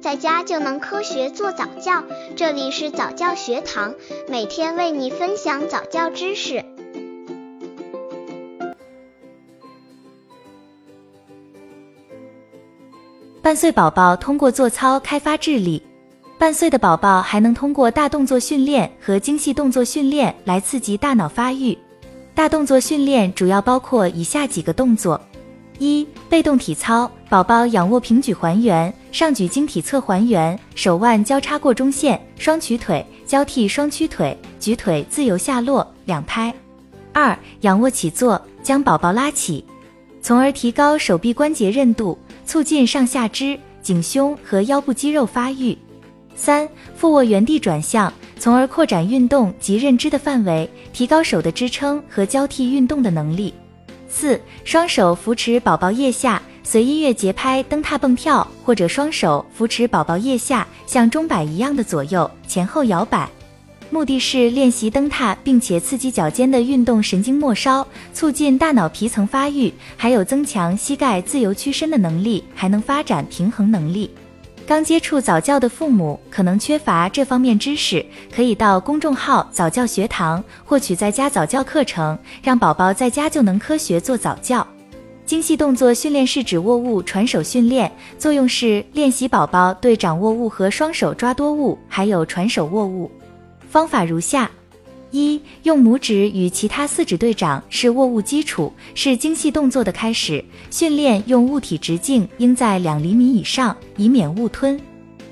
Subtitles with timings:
[0.00, 2.02] 在家就能科学做早教。
[2.34, 3.94] 这里是早教学堂，
[4.28, 6.64] 每天为你分享早教知识。
[13.42, 15.82] 半岁宝宝通过做操开发智力。
[16.38, 21.76] 半岁的宝宝还能通过大动作训练和精细动作训练来刺激大脑发育。
[22.34, 25.20] 大动作训练主要包括以下几个动作：
[25.80, 36.54] 一、被动体操，宝宝仰卧平举还原，上举经体侧还原，手腕交叉过中线，双曲腿交替双曲腿，举腿自由下落两拍。
[37.14, 39.64] 二、仰卧起坐，将宝宝拉起，
[40.20, 45.76] 从而提高手臂关节韧度，促进上下肢、颈胸和腰部肌肉发育。
[46.36, 53.54] 三、俯卧原地转向，从而扩展运动及认知的范围，提高手的支撑和交替运动的能力。
[54.10, 63.30] 四、双手扶持宝宝腋下，随音乐节拍蹬踏蹦跳，或者双手扶持宝宝腋下，像钟摆一样的左右前后摇摆，
[63.88, 74.10] 目的是练习蹬踏，并且刺激脚尖的运动神经末梢，促进大脑皮层发育，还有增强膝盖自由屈伸的能力，还能发展平衡能力。
[74.70, 84.64] 刚接触早教的父母可能缺乏这方面知识，可以到公众号早教学堂获取在家早教课程，让宝宝在家就能科学做早教。
[85.26, 93.10] 精细动作训练是指握物传手训练，作用是练习宝宝对掌握物和双手抓多物，还有传手握物。
[93.68, 94.48] 方法如下。
[95.10, 100.44] 一用拇指与其他四指对掌是握物基础，是精细动作的开始。
[100.70, 104.80] 训练用物体直径应在两厘米以上，以免误吞。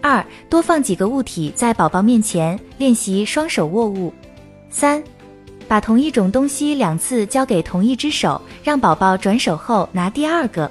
[0.00, 4.12] 二多放几个物体在宝宝面前，练习双手握物。
[4.68, 5.02] 三
[5.68, 10.70] 把同一种东西两次交给同一只手，让宝宝转手后拿第二个。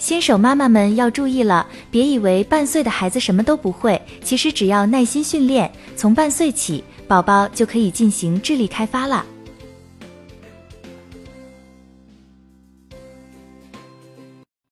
[0.00, 6.82] 新手妈妈们要注意了，别以为半岁的孩子什么都不会，其实只要耐心训练，从半岁起。
[7.06, 9.26] 宝宝就可以进行智力开发了。